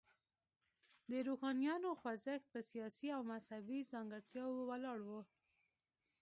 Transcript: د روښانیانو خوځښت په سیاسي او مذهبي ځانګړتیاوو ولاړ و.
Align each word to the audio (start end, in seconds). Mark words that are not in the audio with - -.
د 1.09 1.11
روښانیانو 1.27 1.89
خوځښت 1.99 2.45
په 2.53 2.59
سیاسي 2.69 3.07
او 3.15 3.21
مذهبي 3.33 3.79
ځانګړتیاوو 3.91 4.67
ولاړ 4.69 4.99
و. 5.07 5.09